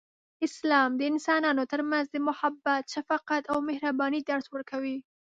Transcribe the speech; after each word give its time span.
اسلام 0.47 0.89
د 0.95 1.01
انسانانو 1.11 1.63
ترمنځ 1.71 2.05
د 2.11 2.17
محبت، 2.27 2.83
شفقت، 2.93 3.43
او 3.51 3.57
مهربانۍ 3.69 4.21
درس 4.29 4.45
ورکوي. 4.51 4.97